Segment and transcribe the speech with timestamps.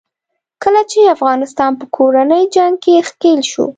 [0.63, 3.65] کله چې افغانستان په کورني جنګ کې ښکېل شو.